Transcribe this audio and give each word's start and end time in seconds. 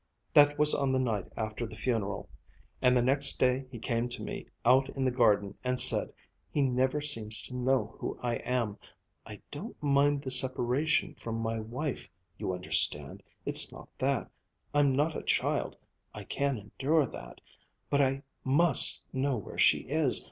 That 0.33 0.57
was 0.57 0.73
on 0.73 0.91
the 0.91 0.99
night 0.99 1.31
after 1.37 1.67
the 1.67 1.75
funeral. 1.75 2.27
And 2.81 2.97
the 2.97 3.03
next 3.03 3.37
day 3.37 3.67
he 3.69 3.77
came 3.77 4.09
to 4.09 4.23
me, 4.23 4.47
out 4.65 4.89
in 4.97 5.05
the 5.05 5.11
garden, 5.11 5.55
and 5.63 5.79
said, 5.79 6.11
he 6.51 6.63
never 6.63 7.01
seems 7.01 7.39
to 7.43 7.55
know 7.55 7.95
who 7.99 8.17
I 8.19 8.37
am: 8.37 8.79
'I 9.27 9.39
don't 9.51 9.83
mind 9.83 10.23
the 10.23 10.31
separation 10.31 11.13
from 11.13 11.35
my 11.35 11.59
wife, 11.59 12.09
you 12.39 12.51
understand 12.51 13.21
it's 13.45 13.71
not 13.71 13.95
that 13.99 14.31
I'm 14.73 14.91
not 14.95 15.15
a 15.15 15.21
child, 15.21 15.75
I 16.15 16.23
can 16.23 16.57
endure 16.57 17.05
that 17.05 17.39
but 17.91 18.01
I 18.01 18.23
must 18.43 19.03
know 19.13 19.37
where 19.37 19.59
she 19.59 19.81
is. 19.81 20.19